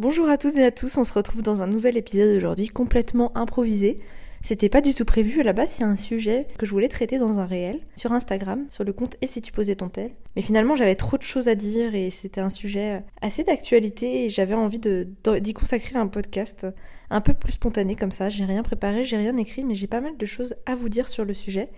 [0.00, 3.36] Bonjour à toutes et à tous, on se retrouve dans un nouvel épisode aujourd'hui complètement
[3.36, 4.00] improvisé.
[4.40, 7.18] C'était pas du tout prévu, à la base c'est un sujet que je voulais traiter
[7.18, 10.12] dans un réel, sur Instagram, sur le compte Et si tu posais ton tel.
[10.36, 14.30] Mais finalement j'avais trop de choses à dire et c'était un sujet assez d'actualité et
[14.30, 16.66] j'avais envie d'y consacrer un podcast
[17.10, 18.30] un peu plus spontané comme ça.
[18.30, 21.10] J'ai rien préparé, j'ai rien écrit, mais j'ai pas mal de choses à vous dire
[21.10, 21.68] sur le sujet.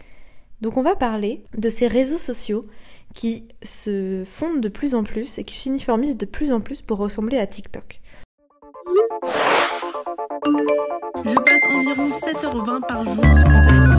[0.61, 2.69] Donc on va parler de ces réseaux sociaux
[3.15, 6.99] qui se fondent de plus en plus et qui s'uniformisent de plus en plus pour
[6.99, 8.01] ressembler à TikTok.
[11.25, 13.92] Je passe environ 7h20 par jour sur mon téléphone.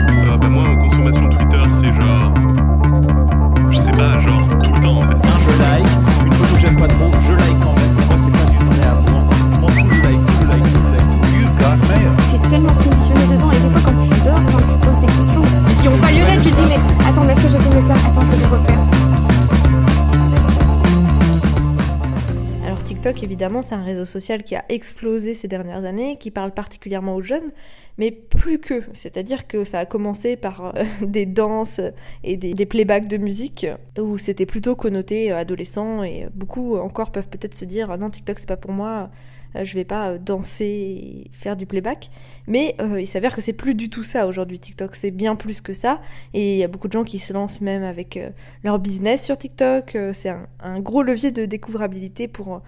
[23.62, 27.52] C'est un réseau social qui a explosé ces dernières années, qui parle particulièrement aux jeunes,
[27.98, 28.82] mais plus que.
[28.92, 31.80] C'est-à-dire que ça a commencé par euh, des danses
[32.22, 33.66] et des, playbacks de musique,
[33.98, 38.38] où c'était plutôt connoté euh, adolescent, et beaucoup encore peuvent peut-être se dire non, TikTok,
[38.38, 39.10] c'est pas pour moi.
[39.56, 42.10] Euh, je vais pas danser et faire du playback.
[42.48, 44.58] Mais il s'avère que c'est plus du tout ça aujourd'hui.
[44.58, 46.00] TikTok, c'est bien plus que ça.
[46.32, 48.18] Et il y a beaucoup de gens qui se lancent même avec
[48.64, 49.96] leur business sur TikTok.
[50.12, 52.62] c'est un, gros levier de découvrabilité pour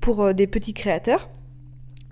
[0.00, 1.30] pour euh, des petits créateurs.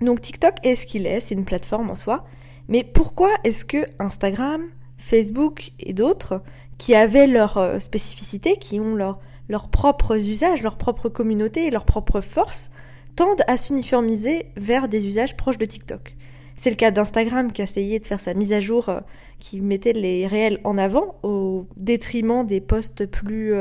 [0.01, 2.25] Donc TikTok est ce qu'il est, c'est une plateforme en soi.
[2.67, 4.61] Mais pourquoi est-ce que Instagram,
[4.97, 6.43] Facebook et d'autres,
[6.77, 12.21] qui avaient leurs euh, spécificités, qui ont leurs propres usages, leurs propres communautés leurs propres
[12.21, 12.71] forces,
[13.15, 16.15] tendent à s'uniformiser vers des usages proches de TikTok?
[16.55, 18.99] C'est le cas d'Instagram qui a essayé de faire sa mise à jour euh,
[19.39, 23.53] qui mettait les réels en avant au détriment des posts plus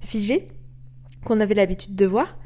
[0.00, 0.48] figés
[1.24, 2.36] qu'on avait l'habitude de voir.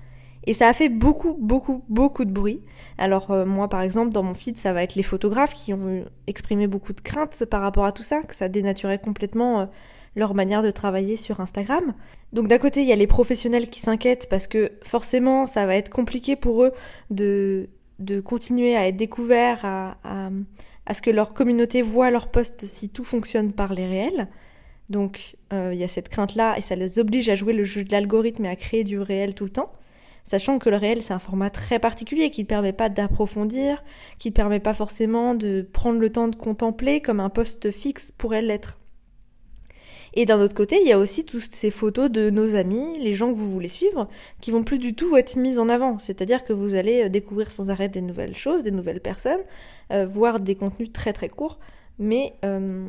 [0.47, 2.61] Et ça a fait beaucoup, beaucoup, beaucoup de bruit.
[2.99, 6.05] Alors euh, moi, par exemple, dans mon feed, ça va être les photographes qui ont
[6.27, 9.67] exprimé beaucoup de craintes par rapport à tout ça, que ça dénaturait complètement euh,
[10.15, 11.95] leur manière de travailler sur Instagram.
[12.33, 15.75] Donc d'un côté, il y a les professionnels qui s'inquiètent parce que forcément, ça va
[15.75, 16.73] être compliqué pour eux
[17.11, 17.69] de,
[17.99, 20.31] de continuer à être découverts, à, à,
[20.87, 24.29] à ce que leur communauté voit leur post si tout fonctionne par les réels.
[24.91, 27.83] Donc euh, il y a cette crainte-là et ça les oblige à jouer le jeu
[27.83, 29.73] de l'algorithme et à créer du réel tout le temps
[30.27, 33.83] sachant que le réel c'est un format très particulier qui ne permet pas d'approfondir,
[34.19, 38.13] qui ne permet pas forcément de prendre le temps de contempler comme un poste fixe
[38.13, 38.79] pourrait l'être.
[40.19, 43.13] Et d'un autre côté, il y a aussi toutes ces photos de nos amis, les
[43.13, 44.09] gens que vous voulez suivre,
[44.41, 45.99] qui vont plus du tout être mises en avant.
[45.99, 49.43] C'est-à-dire que vous allez euh, découvrir sans arrêt des nouvelles choses, des nouvelles personnes,
[49.93, 51.59] euh, voir des contenus très très courts.
[51.99, 52.89] Mais, euh,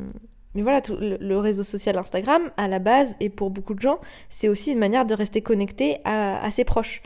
[0.54, 4.00] mais voilà, le, réseau social Instagram, à la base, et pour beaucoup de gens,
[4.30, 7.02] c'est aussi une manière de rester connecté à ses proches.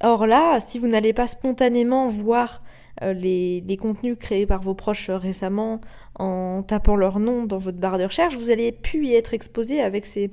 [0.00, 2.62] Or là, si vous n'allez pas spontanément voir
[3.02, 5.80] euh, les, contenus créés par vos proches récemment
[6.18, 9.80] en tapant leur nom dans votre barre de recherche, vous allez plus y être exposé
[9.80, 10.30] avec ces,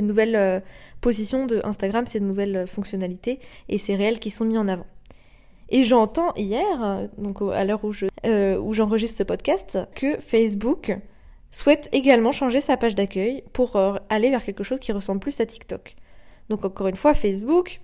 [0.00, 0.60] nouvelles euh,
[1.00, 4.86] positions de Instagram, ces nouvelles fonctionnalités et ces réels qui sont mis en avant.
[5.70, 7.80] Et j'entends hier, donc à l'heure
[8.26, 10.96] euh, où j'enregistre ce podcast, que Facebook
[11.50, 13.78] souhaite également changer sa page d'accueil pour
[14.10, 15.96] aller vers quelque chose qui ressemble plus à TikTok.
[16.50, 17.80] Donc encore une fois, Facebook,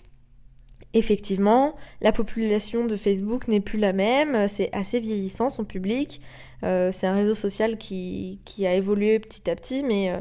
[0.95, 6.21] effectivement, la population de Facebook n'est plus la même, c'est assez vieillissant son public,
[6.65, 10.21] euh, c'est un réseau social qui, qui, a évolué petit à petit, mais euh,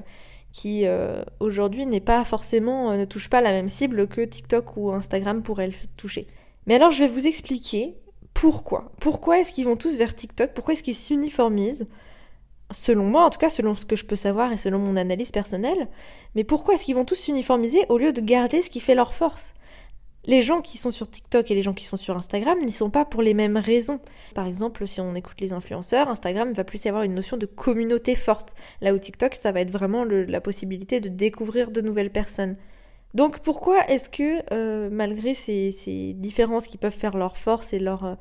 [0.54, 4.92] qui euh, aujourd'hui n'est pas forcément, ne touche pas la même cible que TikTok ou
[4.92, 6.28] Instagram pourraient le toucher.
[6.66, 7.96] Mais alors je vais vous expliquer
[8.34, 8.92] pourquoi.
[9.02, 10.52] Pourquoi est-ce qu'ils vont tous vers TikTok?
[10.54, 11.88] Pourquoi est-ce qu'ils s'uniformisent?
[12.72, 15.32] Selon moi, en tout cas, selon ce que je peux savoir et selon mon analyse
[15.32, 15.88] personnelle,
[16.36, 19.14] mais pourquoi est-ce qu'ils vont tous s'uniformiser au lieu de garder ce qui fait leur
[19.14, 19.56] force?
[20.30, 22.92] Les gens qui sont sur TikTok et les gens qui sont sur Instagram n'y sont
[22.92, 24.00] pas pour les mêmes raisons.
[24.36, 27.48] Par exemple, si on écoute les influenceurs, Instagram va plus y avoir une notion de
[27.48, 32.12] communauté forte, là où TikTok, ça va être vraiment la possibilité de découvrir de nouvelles
[32.12, 32.58] personnes.
[33.16, 38.16] Donc pourquoi est-ce que, euh, malgré ces, différences qui peuvent faire leur force et, euh,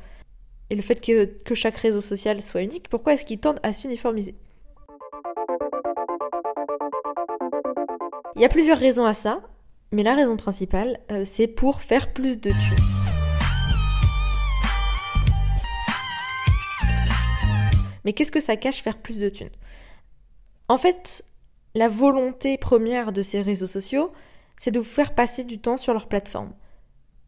[0.70, 4.34] le fait que chaque réseau social soit unique, pourquoi est-ce qu'ils tendent à s'uniformiser?
[8.34, 9.42] Il y a plusieurs raisons à ça.
[9.90, 12.84] Mais la raison principale, euh, c'est pour faire plus de thunes.
[18.04, 19.50] Mais qu'est-ce que ça cache faire plus de thunes?
[20.68, 21.24] En fait,
[21.74, 24.12] la volonté première de ces réseaux sociaux,
[24.58, 26.52] c'est de vous faire passer du temps sur leur plateforme.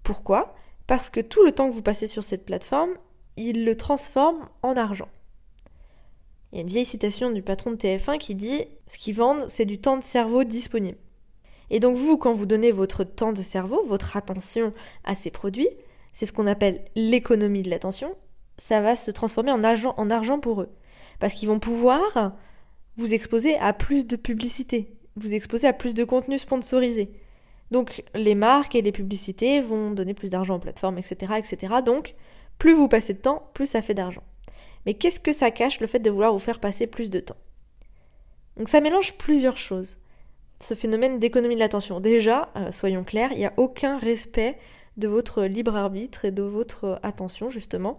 [0.03, 0.55] Pourquoi?
[0.87, 2.91] Parce que tout le temps que vous passez sur cette plateforme,
[3.37, 5.09] ils le transforment en argent.
[6.53, 9.49] Il y a une vieille citation du patron de TF1 qui dit Ce qu'ils vendent,
[9.49, 10.99] c'est du temps de cerveau disponible.
[11.71, 14.73] Et donc vous, quand vous donnez votre temps de cerveau, votre attention
[15.05, 15.69] à ces produits,
[16.13, 18.15] c'est ce qu'on appelle l'économie de l'attention,
[18.59, 20.71] ça va se transformer en argent, en argent pour eux.
[21.19, 22.33] Parce qu'ils vont pouvoir
[22.97, 27.13] vous exposer à plus de publicité, vous exposer à plus de contenu sponsorisé.
[27.71, 31.75] Donc les marques et les publicités vont donner plus d'argent aux plateformes, etc., etc.
[31.85, 32.15] Donc
[32.59, 34.25] plus vous passez de temps, plus ça fait d'argent.
[34.87, 37.37] Mais qu'est-ce que ça cache le fait de vouloir vous faire passer plus de temps?
[38.57, 39.99] Donc ça mélange plusieurs choses.
[40.61, 42.01] Ce phénomène d'économie de l'attention.
[42.01, 44.59] Déjà, euh, soyons clairs, il n'y a aucun respect
[44.97, 47.99] de votre libre arbitre et de votre attention justement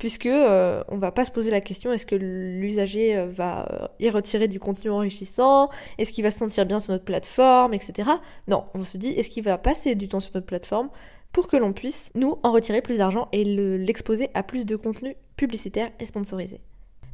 [0.00, 3.86] puisque euh, on va pas se poser la question est-ce que l'usager euh, va euh,
[4.00, 5.68] y retirer du contenu enrichissant,
[5.98, 8.08] est-ce qu'il va se sentir bien sur notre plateforme, etc.
[8.48, 10.88] Non, on se dit est-ce qu'il va passer du temps sur notre plateforme
[11.32, 15.14] pour que l'on puisse nous en retirer plus d'argent et l'exposer à plus de contenu
[15.36, 16.60] publicitaire et sponsorisé?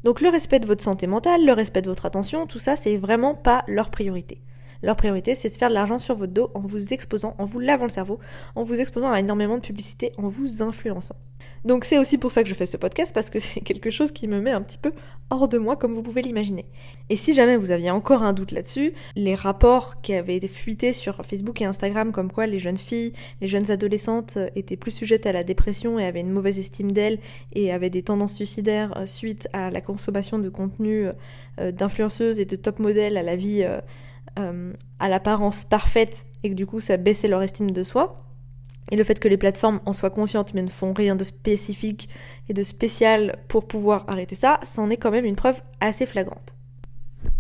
[0.05, 2.97] Donc le respect de votre santé mentale, le respect de votre attention, tout ça c'est
[2.97, 4.39] vraiment pas leur priorité.
[4.83, 7.59] Leur priorité, c'est de faire de l'argent sur votre dos en vous exposant, en vous
[7.59, 8.19] lavant le cerveau,
[8.55, 11.17] en vous exposant à énormément de publicité, en vous influençant.
[11.65, 14.13] Donc c'est aussi pour ça que je fais ce podcast, parce que c'est quelque chose
[14.13, 14.93] qui me met un petit peu
[15.31, 16.65] hors de moi, comme vous pouvez l'imaginer.
[17.11, 20.93] Et si jamais vous aviez encore un doute là-dessus, les rapports qui avaient été fuités
[20.93, 25.27] sur Facebook et Instagram, comme quoi les jeunes filles, les jeunes adolescentes étaient plus sujettes
[25.27, 27.19] à la dépression et avaient une mauvaise estime d'elles
[27.53, 31.09] et avaient des tendances suicidaires euh, suite à la consommation de contenu
[31.59, 33.65] euh, d'influenceuses et de top modèles à la vie
[34.39, 38.23] euh, à l'apparence parfaite et que du coup ça baissait leur estime de soi.
[38.91, 42.09] Et le fait que les plateformes en soient conscientes mais ne font rien de spécifique
[42.49, 46.55] et de spécial pour pouvoir arrêter ça, c'en est quand même une preuve assez flagrante.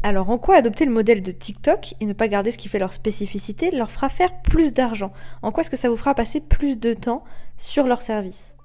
[0.02, 2.78] Alors en quoi adopter le modèle de TikTok et ne pas garder ce qui fait
[2.78, 5.12] leur spécificité leur fera faire plus d'argent?
[5.42, 7.22] En quoi est-ce que ça vous fera passer plus de temps
[7.56, 8.55] sur leur service?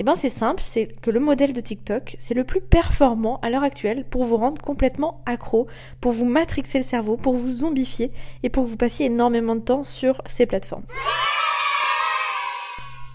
[0.00, 3.50] Eh bien c'est simple, c'est que le modèle de TikTok, c'est le plus performant à
[3.50, 5.66] l'heure actuelle pour vous rendre complètement accro,
[6.00, 8.12] pour vous matrixer le cerveau, pour vous zombifier
[8.44, 10.84] et pour que vous passiez énormément de temps sur ces plateformes.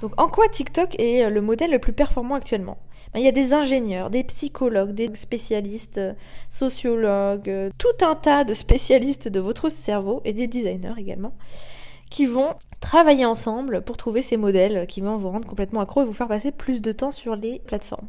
[0.02, 2.78] Donc en quoi TikTok est le modèle le plus performant actuellement?
[3.14, 6.14] Ben, Il y a des ingénieurs, des psychologues, des spécialistes, euh,
[6.50, 11.34] sociologues, euh, tout un tas de spécialistes de votre cerveau et des designers également
[12.14, 16.06] qui vont travailler ensemble pour trouver ces modèles qui vont vous rendre complètement accro et
[16.06, 18.08] vous faire passer plus de temps sur les plateformes.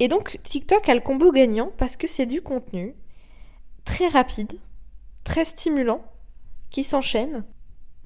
[0.00, 2.96] Et donc TikTok a le combo gagnant parce que c'est du contenu
[3.84, 4.54] très rapide,
[5.22, 6.02] très stimulant,
[6.70, 7.44] qui s'enchaîne,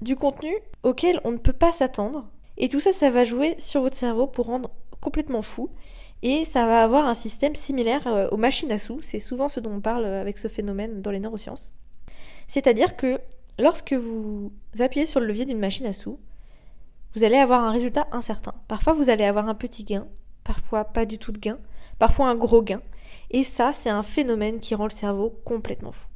[0.01, 0.53] du contenu
[0.83, 2.29] auquel on ne peut pas s'attendre.
[2.57, 4.69] Et tout ça, ça va jouer sur votre cerveau pour rendre
[4.99, 5.69] complètement fou.
[6.23, 8.99] Et ça va avoir un système similaire euh, aux machines à sous.
[8.99, 11.73] C'est souvent ce dont on parle avec ce phénomène dans les neurosciences.
[12.47, 13.21] C'est-à-dire que
[13.57, 16.19] lorsque vous appuyez sur le levier d'une machine à sous,
[17.13, 18.53] vous allez avoir un résultat incertain.
[18.67, 20.07] Parfois, vous allez avoir un petit gain,
[20.43, 21.57] parfois pas du tout de gain,
[21.99, 22.81] parfois un gros gain.
[23.31, 26.07] Et ça, c'est un phénomène qui rend le cerveau complètement fou.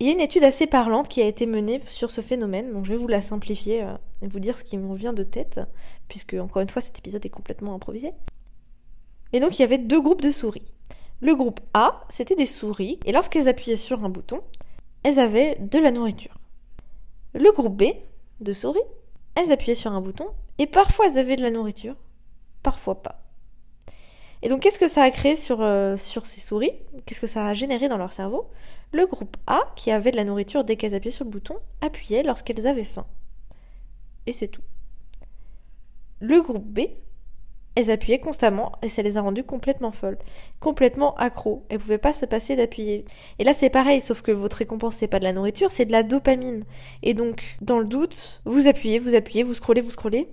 [0.00, 2.84] Il y a une étude assez parlante qui a été menée sur ce phénomène, donc
[2.84, 5.60] je vais vous la simplifier euh, et vous dire ce qui me vient de tête,
[6.06, 8.12] puisque encore une fois cet épisode est complètement improvisé.
[9.32, 10.66] Et donc il y avait deux groupes de souris.
[11.20, 14.40] Le groupe A, c'était des souris, et lorsqu'elles appuyaient sur un bouton,
[15.08, 16.34] elles avaient de la nourriture.
[17.34, 17.84] Le groupe B,
[18.40, 18.80] de souris,
[19.34, 20.28] elles appuyaient sur un bouton
[20.58, 21.96] et parfois elles avaient de la nourriture,
[22.62, 23.22] parfois pas.
[24.42, 26.72] Et donc qu'est-ce que ça a créé sur, euh, sur ces souris?
[27.06, 28.50] Qu'est-ce que ça a généré dans leur cerveau?
[28.92, 32.22] Le groupe A, qui avait de la nourriture dès qu'elles appuyaient sur le bouton, appuyait
[32.22, 33.06] lorsqu'elles avaient faim.
[34.26, 34.62] Et c'est tout.
[36.20, 36.80] Le groupe B,
[37.78, 40.18] elles appuyaient constamment et ça les a rendues complètement folles,
[40.58, 41.64] complètement accros.
[41.68, 43.04] Elles pouvaient pas se passer d'appuyer.
[43.38, 45.92] Et là c'est pareil, sauf que votre récompense c'est pas de la nourriture, c'est de
[45.92, 46.64] la dopamine.
[47.04, 50.28] Et donc, dans le doute, vous appuyez, vous appuyez, vous scrollez, vous scrollez.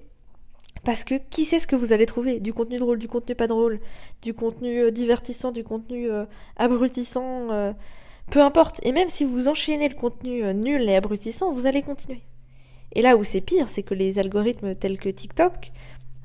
[0.83, 2.39] Parce que qui sait ce que vous allez trouver?
[2.39, 3.79] Du contenu drôle, du contenu pas drôle,
[4.23, 6.25] du contenu euh, divertissant, du contenu euh,
[6.57, 7.73] abrutissant, euh,
[8.31, 8.79] peu importe.
[8.81, 12.21] Et même si vous enchaînez le contenu nul et abrutissant, vous allez continuer.
[12.93, 15.71] Et là où c'est pire, c'est que les algorithmes tels que TikTok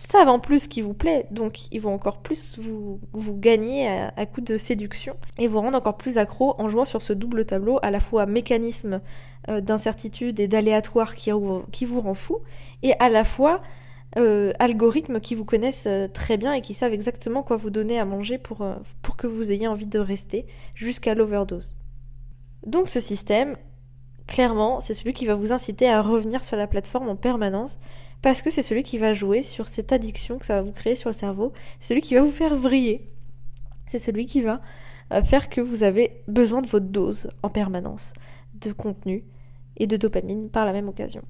[0.01, 2.99] savent en plus qui vous plaît, donc ils vont encore plus vous,
[3.37, 7.13] gagner à, coup de séduction et vous rendre encore plus accro en jouant sur ce
[7.13, 9.01] double tableau, à la fois mécanisme
[9.49, 12.39] euh, d'incertitude et d'aléatoire qui, vous rend fou,
[12.83, 13.61] et à la fois
[14.19, 17.99] euh, algorithmes qui vous connaissent euh, très bien et qui savent exactement quoi vous donner
[17.99, 18.65] à manger pour
[19.17, 21.77] que vous ayez envie de rester jusqu'à l'overdose.
[22.67, 23.57] Donc ce système,
[24.27, 27.79] clairement, c'est celui qui va vous inciter à revenir sur la plateforme en permanence
[28.23, 30.95] parce que c'est celui qui va jouer sur cette addiction que ça va vous créer
[30.95, 33.09] sur le cerveau, c'est celui qui va vous faire vriller,
[33.87, 34.61] c'est celui qui va
[35.13, 38.13] euh, faire que vous avez besoin de votre dose en permanence
[38.55, 39.25] de contenu
[39.77, 41.23] et de dopamine par la même occasion.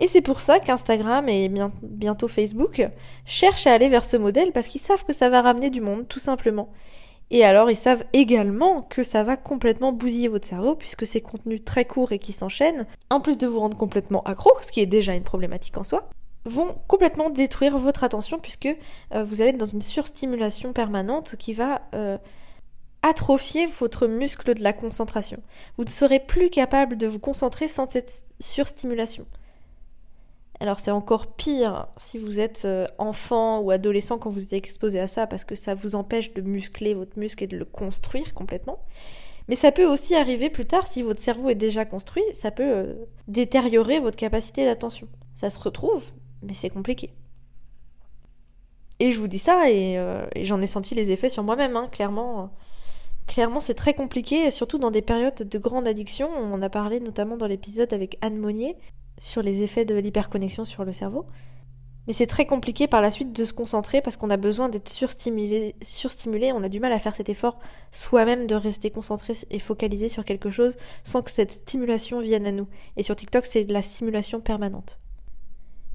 [0.00, 1.50] Et c'est pour ça qu'Instagram et
[1.82, 2.88] bientôt Facebook
[3.26, 6.08] cherchent à aller vers ce modèle parce qu'ils savent que ça va ramener du monde,
[6.08, 6.70] tout simplement.
[7.30, 11.64] Et alors, ils savent également que ça va complètement bousiller votre cerveau, puisque ces contenus
[11.64, 14.86] très courts et qui s'enchaînent, en plus de vous rendre complètement accro, ce qui est
[14.86, 16.08] déjà une problématique en soi,
[16.44, 18.68] vont complètement détruire votre attention, puisque
[19.14, 22.18] euh, vous allez être dans une surstimulation permanente qui va euh,
[23.02, 25.40] atrophier votre muscle de la concentration.
[25.76, 29.26] Vous ne serez plus capable de vous concentrer sans cette surstimulation.
[30.60, 35.00] Alors c'est encore pire si vous êtes euh, enfant ou adolescent quand vous êtes exposé
[35.00, 38.34] à ça parce que ça vous empêche de muscler votre muscle et de le construire
[38.34, 38.84] complètement.
[39.48, 42.62] Mais ça peut aussi arriver plus tard si votre cerveau est déjà construit, ça peut
[42.62, 42.94] euh,
[43.26, 45.08] détériorer votre capacité d'attention.
[45.34, 46.12] Ça se retrouve,
[46.42, 47.14] mais c'est compliqué.
[49.00, 51.88] Et je vous dis ça et, euh, j'en ai senti les effets sur moi-même, hein,
[51.90, 52.50] clairement.
[53.26, 56.28] Clairement, c'est très compliqué, surtout dans des périodes de grande addiction.
[56.36, 58.76] On en a parlé notamment dans l'épisode avec Anne Monnier
[59.20, 61.26] sur les effets de l'hyperconnexion sur le cerveau.
[62.06, 64.88] Mais c'est très compliqué par la suite de se concentrer parce qu'on a besoin d'être
[64.88, 67.58] surstimulé, on a du mal à faire cet effort
[67.92, 72.52] soi-même de rester concentré et focalisé sur quelque chose sans que cette stimulation vienne à
[72.52, 72.66] nous.
[72.96, 74.98] Et sur TikTok, c'est de la stimulation permanente.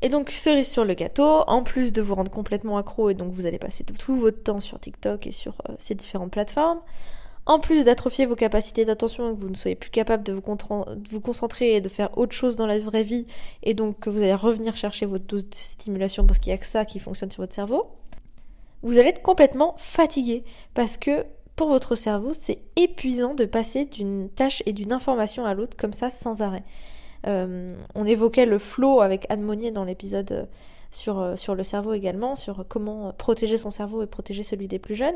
[0.01, 3.31] Et donc, cerise sur le gâteau, en plus de vous rendre complètement accro et donc
[3.31, 6.79] vous allez passer tout votre temps sur TikTok et sur euh, ces différentes plateformes,
[7.45, 10.41] en plus d'atrophier vos capacités d'attention que vous ne soyez plus capable de vous,
[11.21, 13.27] concentrer et de faire autre chose dans la vraie vie,
[13.63, 16.57] et donc que vous allez revenir chercher votre dose de stimulation parce qu'il n'y a
[16.57, 17.87] que ça qui fonctionne sur votre cerveau,
[18.81, 21.25] vous allez être complètement fatigué parce que
[21.55, 25.93] pour votre cerveau, c'est épuisant de passer d'une tâche et d'une information à l'autre comme
[25.93, 26.63] ça sans arrêt.
[27.27, 30.45] Euh, on évoquait le flow avec Anne Monnier dans l'épisode euh,
[31.07, 34.95] euh, sur le cerveau également, sur comment protéger son cerveau et protéger celui des plus
[34.95, 35.15] jeunes.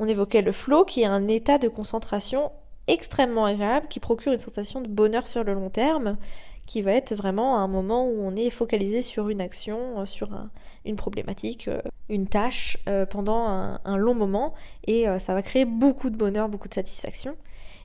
[0.00, 2.50] On évoquait le flow qui est un état de concentration
[2.88, 6.16] extrêmement agréable qui procure une sensation de bonheur sur le long terme
[6.64, 10.30] qui va être vraiment un moment où on est focalisé sur une action, euh, sur
[10.86, 14.54] une problématique, euh, une tâche euh, pendant un, long moment
[14.86, 17.36] et ça va créer beaucoup de bonheur, beaucoup de satisfaction.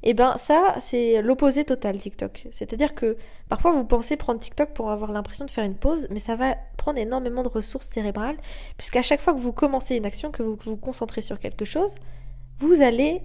[0.07, 2.47] Et ben ça, c'est l'opposé total TikTok.
[2.51, 3.17] C'est-à-dire que
[3.50, 6.55] parfois vous pensez prendre TikTok pour avoir l'impression de faire une pause, mais ça va
[6.77, 8.38] prendre énormément de ressources cérébrales,
[8.77, 11.95] puisqu'à chaque fois que vous commencez une action, que vous vous concentrez sur quelque chose,
[12.59, 13.24] vous allez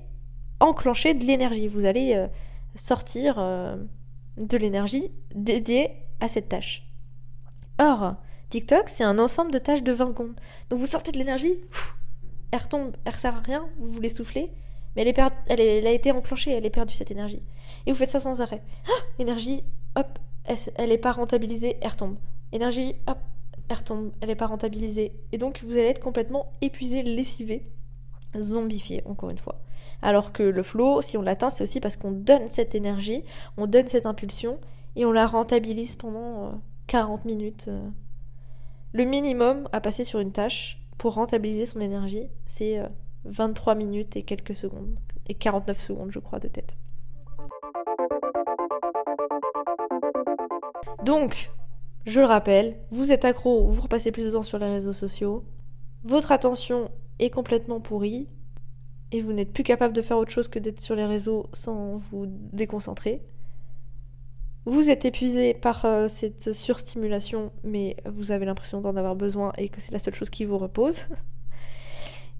[0.58, 2.26] enclencher de l'énergie, vous allez euh,
[2.75, 3.76] sortir euh,
[4.38, 6.87] de l'énergie dédiée à cette tâche.
[7.78, 8.14] Or,
[8.49, 10.34] TikTok, c'est un ensemble de tâches de 20 secondes.
[10.70, 11.60] Donc vous sortez de l'énergie,
[12.52, 14.50] elle retombe, elle sert à rien, vous voulez souffler,
[14.97, 17.42] mais elle, a été enclenchée, elle est perdue cette énergie.
[17.87, 18.62] Et vous faites ça sans arrêt.
[18.87, 19.62] Ah énergie,
[19.97, 22.16] hop, elle n'est pas rentabilisée, elle retombe.
[22.52, 23.18] Énergie, hop,
[23.68, 25.12] elle retombe, elle n'est pas rentabilisée.
[25.32, 27.66] Et donc vous allez être complètement épuisé, lessivé,
[28.37, 29.61] zombifié, encore une fois.
[30.02, 33.23] Alors que le flow, si on l'atteint, c'est aussi parce qu'on donne cette énergie,
[33.56, 34.59] on donne cette impulsion,
[34.97, 37.66] et on la rentabilise pendant 40 euh, minutes.
[37.68, 37.88] Euh.
[38.92, 42.88] Le minimum à passer sur une tâche pour rentabiliser son énergie, c'est euh,
[43.24, 44.98] 23 minutes et quelques secondes.
[45.28, 46.76] Et 49 secondes, je crois, de tête.
[51.04, 51.50] Donc,
[52.06, 55.44] je le rappelle, vous êtes accro, vous repassez plus de temps sur les réseaux sociaux,
[56.04, 58.28] votre attention est complètement pourrie,
[59.12, 61.96] et vous n'êtes plus capable de faire autre chose que d'être sur les réseaux sans
[61.96, 63.22] vous déconcentrer.
[64.66, 69.68] Vous êtes épuisé par euh, cette surstimulation, mais vous avez l'impression d'en avoir besoin et
[69.68, 71.06] que c'est la seule chose qui vous repose.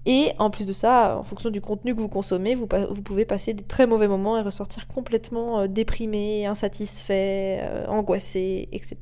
[0.05, 3.53] Et en plus de ça, en fonction du contenu que vous consommez, vous, pouvez passer
[3.53, 8.97] des très mauvais moments et ressortir complètement euh, déprimé, insatisfait, euh, angoissé, etc.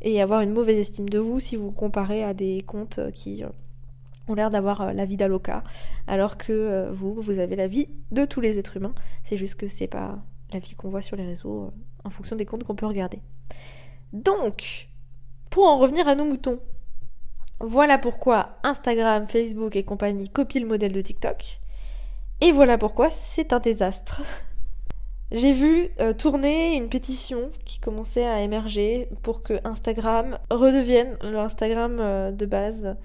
[0.00, 3.44] Et avoir une mauvaise estime de vous si vous comparez à des comptes euh, qui
[4.26, 5.64] ont l'air d'avoir la vie d'Aloca,
[6.06, 8.94] alors que vous, vous avez la vie de tous les êtres humains.
[9.24, 10.18] C'est juste que c'est pas
[10.52, 11.72] la vie qu'on voit sur les réseaux
[12.04, 13.20] en fonction des comptes qu'on peut regarder.
[14.12, 14.88] Donc,
[15.50, 16.60] pour en revenir à nos moutons,
[17.60, 21.60] voilà pourquoi Instagram, Facebook et compagnie copient le modèle de TikTok.
[22.40, 24.22] Et voilà pourquoi c'est un désastre.
[25.32, 31.38] J'ai vu euh, tourner une pétition qui commençait à émerger pour que Instagram redevienne le
[31.38, 32.96] Instagram euh, de base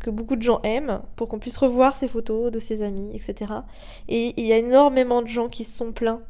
[0.00, 3.52] que beaucoup de gens aiment, pour qu'on puisse revoir ses photos de ses amis, etc.
[4.08, 6.22] Et il y a énormément de gens qui se sont plaints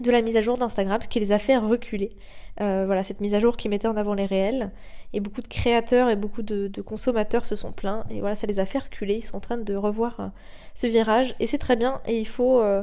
[0.00, 2.12] de la mise à jour d'Instagram, ce qui les a fait reculer.
[2.60, 4.70] Euh, voilà, cette mise à jour qui mettait en avant les réels.
[5.12, 8.04] Et beaucoup de créateurs et beaucoup de, consommateurs se sont plaints.
[8.10, 9.16] Et voilà, ça les a fait reculer.
[9.16, 10.26] Ils sont en train de revoir euh,
[10.74, 11.34] ce virage.
[11.40, 12.00] Et c'est très bien.
[12.06, 12.82] Et il faut, euh,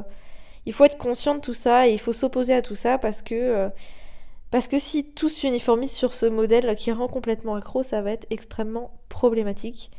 [0.66, 1.88] il faut être conscient de tout ça.
[1.88, 3.70] Et il faut s'opposer à tout ça parce que,
[4.50, 8.26] parce que si tous s'uniformisent sur ce modèle qui rend complètement accro, ça va être
[8.30, 9.90] extrêmement problématique.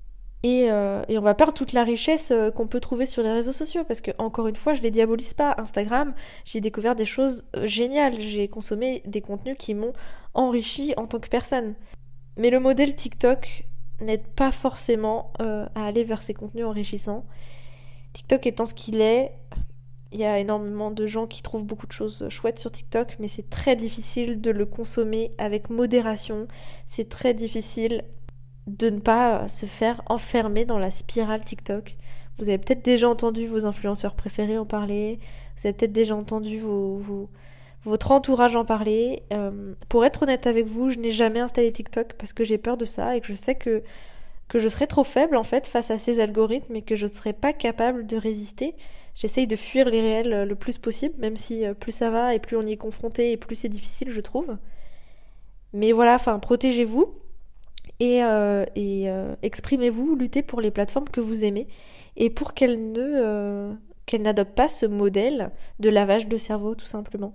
[0.46, 3.52] Euh, et, on va perdre toute la richesse euh, qu'on peut trouver sur les réseaux
[3.52, 5.56] sociaux parce que encore une fois je les diabolise pas.
[5.58, 6.14] Instagram
[6.46, 8.20] j'ai découvert des choses euh, géniales.
[8.20, 9.94] J'ai consommé des contenus qui m'ont
[10.34, 11.74] enrichi en tant que personne.
[12.38, 13.66] Mais le modèle TikTok
[14.00, 17.26] n'aide pas forcément à aller vers ces contenus enrichissants.
[18.14, 19.34] TikTok étant ce qu'il est,
[20.12, 23.28] il y a énormément de gens qui trouvent beaucoup de choses chouettes sur TikTok, mais
[23.28, 26.48] c'est très difficile de le consommer avec modération.
[26.86, 28.04] C'est très difficile
[28.68, 31.96] de ne pas se faire enfermer dans la spirale TikTok.
[32.38, 35.20] Vous avez peut-être déjà entendu vos influenceurs préférés en parler.
[35.58, 37.30] Vous avez peut-être déjà entendu vos, vos-
[37.84, 39.24] votre entourage en parler.
[39.34, 42.78] Euh, pour être honnête avec vous, je n'ai jamais installé TikTok parce que j'ai peur
[42.78, 43.82] de ça et que je sais que,
[44.50, 47.12] que je serais trop faible en fait face à ces algorithmes et que je ne
[47.12, 48.76] serais pas capable de résister.
[49.16, 52.40] J'essaye de fuir les réels le plus possible, même si euh, plus ça va et
[52.40, 54.58] plus on y est confronté et plus c'est difficile, je trouve.
[55.74, 57.16] Mais voilà, enfin, protégez-vous
[58.00, 61.68] et, euh, euh, exprimez-vous, luttez pour les plateformes que vous aimez
[62.16, 63.74] et pour qu'elles ne euh,
[64.06, 67.34] qu'elles n'adoptent pas ce modèle de lavage de cerveau tout simplement.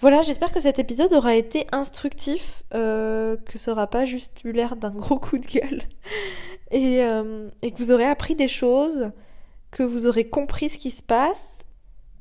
[0.00, 4.76] Voilà, j'espère que cet épisode aura été instructif, que ça aura pas juste eu l'air
[4.76, 5.82] d'un gros coup de gueule,
[6.70, 7.00] et,
[7.62, 9.10] et que vous aurez appris des choses,
[9.72, 11.58] que vous aurez compris ce qui se passe,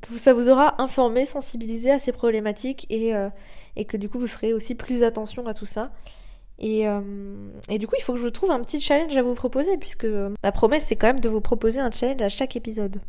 [0.01, 3.29] que ça vous aura informé, sensibilisé à ces problématiques, et, euh,
[3.75, 5.91] et que du coup vous serez aussi plus attention à tout ça.
[6.59, 7.01] Et, euh,
[7.69, 10.05] et du coup, il faut que je trouve un petit challenge à vous proposer, puisque
[10.05, 12.99] euh, ma promesse, c'est quand même de vous proposer un challenge à chaque épisode.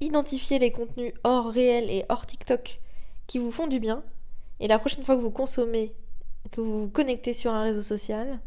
[0.00, 2.80] Identifiez les contenus hors réel et hors TikTok
[3.26, 4.02] qui vous font du bien,
[4.60, 5.94] et la prochaine fois que vous consommez,
[6.50, 8.40] que vous vous connectez sur un réseau social,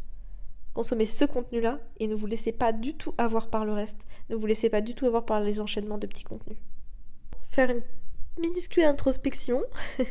[0.74, 4.36] consommez ce contenu-là et ne vous laissez pas du tout avoir par le reste, ne
[4.36, 6.58] vous laissez pas du tout avoir par les enchaînements de petits contenus.
[7.50, 7.82] Faire une
[8.40, 9.62] minuscule introspection.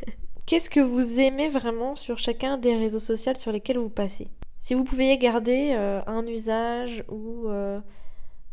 [0.46, 4.28] Qu'est-ce que vous aimez vraiment sur chacun des réseaux sociaux sur lesquels vous passez?
[4.60, 7.80] Si vous pouviez garder euh, un usage ou, euh,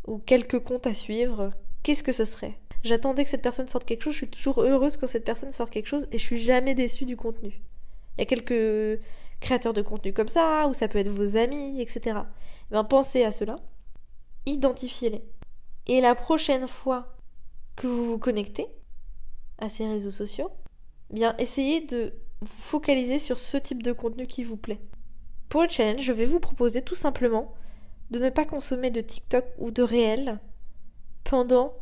[0.06, 1.52] ou quelques comptes à suivre,
[1.82, 2.58] qu'est-ce que ce serait?
[2.84, 5.70] J'attendais que cette personne sorte quelque chose, je suis toujours heureuse quand cette personne sort
[5.70, 7.60] quelque chose et je suis jamais déçue du contenu.
[8.16, 9.00] Il y a quelques
[9.40, 12.20] créateurs de contenu comme ça, ou ça peut être vos amis, etc.
[12.88, 13.56] Pensez à cela,
[14.46, 15.24] identifiez-les.
[15.86, 17.16] Et la prochaine fois
[17.74, 18.66] que vous vous connectez
[19.58, 20.50] à ces réseaux sociaux,
[21.10, 24.80] bien essayez de vous focaliser sur ce type de contenu qui vous plaît.
[25.48, 27.54] Pour le challenge, je vais vous proposer tout simplement
[28.10, 30.38] de ne pas consommer de TikTok ou de réel
[31.24, 31.72] pendant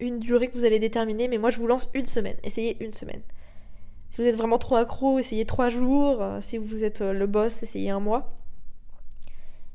[0.00, 2.36] une durée que vous allez déterminer, mais moi je vous lance une semaine.
[2.42, 3.22] Essayez une semaine.
[4.10, 6.22] Si vous êtes vraiment trop accro, essayez trois jours.
[6.22, 8.32] Euh, Si vous êtes euh, le boss, essayez un mois.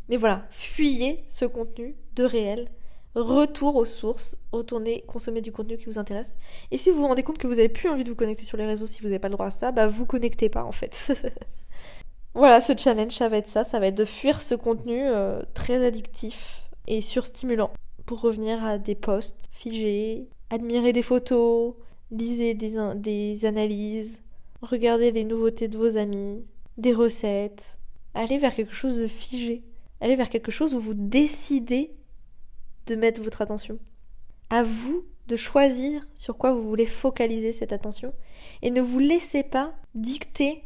[0.09, 2.69] Mais voilà, fuyez ce contenu de réel.
[3.13, 6.37] Retour aux sources, retournez consommer du contenu qui vous intéresse.
[6.71, 8.57] Et si vous vous rendez compte que vous avez plus envie de vous connecter sur
[8.57, 10.71] les réseaux, si vous n'avez pas le droit à ça, bah vous connectez pas en
[10.71, 11.11] fait.
[12.33, 15.41] voilà, ce challenge, ça va être ça, ça va être de fuir ce contenu euh,
[15.53, 17.71] très addictif et surstimulant
[18.05, 21.75] pour revenir à des posts figés, admirer des photos,
[22.11, 24.21] lisez des, analyses,
[24.61, 26.45] regardez les nouveautés de vos amis,
[26.77, 27.77] des recettes,
[28.13, 29.63] allez vers quelque chose de figé,
[29.99, 31.91] allez vers quelque chose où vous décidez
[32.87, 33.79] de mettre votre attention.
[34.49, 38.13] À vous de choisir sur quoi vous voulez focaliser cette attention
[38.61, 40.63] et ne vous laissez pas dicter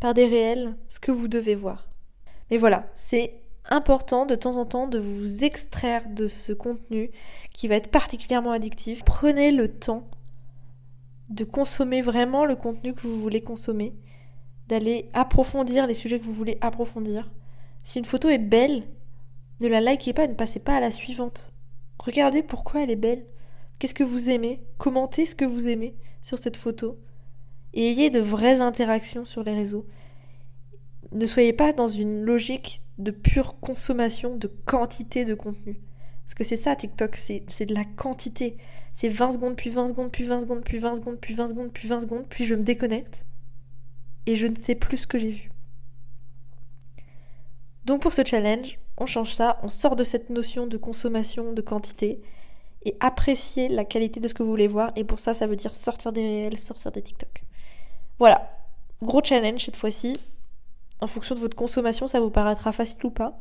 [0.00, 1.88] par des réels ce que vous devez voir.
[2.50, 3.34] Mais voilà, c'est
[3.68, 7.10] important de temps en temps de vous extraire de ce contenu
[7.52, 9.04] qui va être particulièrement addictif.
[9.04, 10.08] Prenez le temps
[11.28, 13.94] de consommer vraiment le contenu que vous voulez consommer,
[14.66, 17.30] d'aller approfondir les sujets que vous voulez approfondir.
[17.84, 18.82] Si une photo est belle,
[19.60, 21.52] ne la likez pas ne passez pas à la suivante.
[21.98, 23.26] Regardez pourquoi elle est belle.
[23.78, 24.62] Qu'est-ce que vous aimez?
[24.78, 26.98] Commentez ce que vous aimez sur cette photo.
[27.72, 29.86] Et ayez de vraies interactions sur les réseaux.
[31.12, 35.80] Ne soyez pas dans une logique de pure consommation, de quantité de contenu.
[36.24, 38.56] Parce que c'est ça TikTok, c'est c'est de la quantité.
[38.92, 41.72] C'est 20 secondes, puis 20 secondes, puis 20 secondes, puis 20 secondes, puis 20 secondes,
[41.72, 43.24] puis 20 secondes, puis je me déconnecte.
[44.26, 45.50] Et je ne sais plus ce que j'ai vu.
[47.84, 51.62] Donc pour ce challenge, on change ça, on sort de cette notion de consommation, de
[51.62, 52.20] quantité,
[52.84, 54.90] et apprécier la qualité de ce que vous voulez voir.
[54.96, 57.44] Et pour ça, ça veut dire sortir des réels, sortir des TikTok.
[58.18, 58.50] Voilà,
[59.02, 60.18] gros challenge cette fois-ci.
[61.00, 63.38] En fonction de votre consommation, ça vous paraîtra facile ou pas.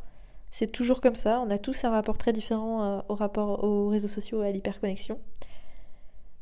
[0.52, 3.89] C'est toujours comme ça, on a tous un rapport très différent euh, au rapport aux
[3.89, 5.19] réseaux sociaux et à l'hyperconnexion.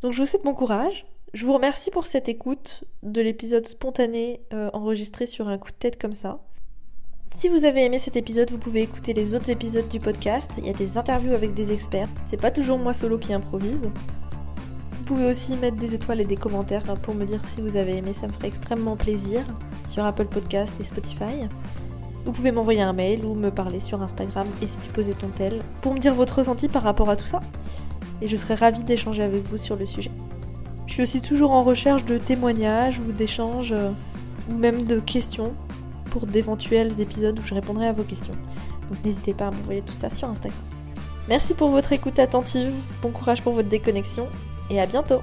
[0.01, 1.05] Donc je vous souhaite bon courage.
[1.33, 5.75] Je vous remercie pour cette écoute de l'épisode spontané euh, enregistré sur un coup de
[5.75, 6.39] tête comme ça.
[7.33, 10.53] Si vous avez aimé cet épisode, vous pouvez écouter les autres épisodes du podcast.
[10.57, 12.09] Il y a des interviews avec des experts.
[12.25, 13.83] C'est pas toujours moi solo qui improvise.
[13.83, 17.97] Vous pouvez aussi mettre des étoiles et des commentaires pour me dire si vous avez
[17.97, 19.41] aimé, ça me ferait extrêmement plaisir
[19.87, 21.47] sur Apple Podcast et Spotify.
[22.25, 25.27] Vous pouvez m'envoyer un mail ou me parler sur Instagram et si tu posais ton
[25.27, 27.41] tel pour me dire votre ressenti par rapport à tout ça.
[28.21, 30.11] Et je serais ravie d'échanger avec vous sur le sujet.
[30.87, 33.91] Je suis aussi toujours en recherche de témoignages ou d'échanges euh,
[34.49, 35.53] ou même de questions
[36.25, 38.33] d'éventuels épisodes où je répondrai à vos questions.
[38.89, 40.59] Donc n'hésitez pas à m'envoyer tout ça sur Instagram.
[41.27, 44.27] Merci pour votre écoute attentive, bon courage pour votre déconnexion
[44.69, 45.21] et à bientôt